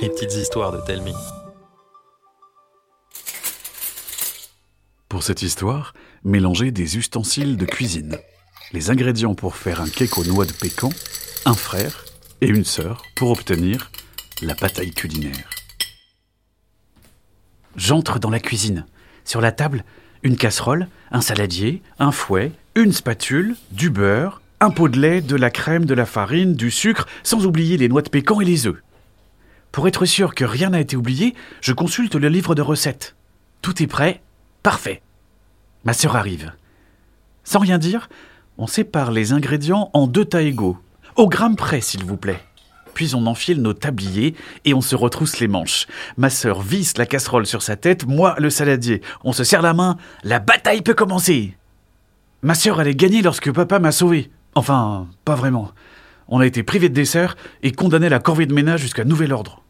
[0.00, 1.12] Les petites histoires de Telmi.
[5.08, 5.92] Pour cette histoire,
[6.22, 8.16] mélangez des ustensiles de cuisine.
[8.72, 10.90] Les ingrédients pour faire un cake aux noix de pécan,
[11.46, 12.04] un frère
[12.40, 13.90] et une sœur pour obtenir
[14.40, 15.50] la bataille culinaire.
[17.74, 18.86] J'entre dans la cuisine.
[19.24, 19.84] Sur la table,
[20.22, 25.34] une casserole, un saladier, un fouet, une spatule, du beurre, un pot de lait, de
[25.34, 28.68] la crème, de la farine, du sucre, sans oublier les noix de pécan et les
[28.68, 28.80] œufs.
[29.72, 33.14] Pour être sûr que rien n'a été oublié, je consulte le livre de recettes.
[33.62, 34.22] Tout est prêt,
[34.62, 35.02] parfait.
[35.84, 36.52] Ma sœur arrive.
[37.44, 38.08] Sans rien dire,
[38.56, 40.78] on sépare les ingrédients en deux tas égaux.
[41.16, 42.42] Au gramme près, s'il vous plaît.
[42.94, 45.86] Puis on enfile nos tabliers et on se retrousse les manches.
[46.16, 49.02] Ma sœur visse la casserole sur sa tête, moi le saladier.
[49.22, 51.56] On se serre la main, la bataille peut commencer.
[52.42, 54.30] Ma sœur allait gagner lorsque papa m'a sauvé.
[54.56, 55.70] Enfin, pas vraiment.
[56.28, 59.32] On a été privé de dessert et condamné à la corvée de ménage jusqu'à nouvel
[59.32, 59.62] ordre.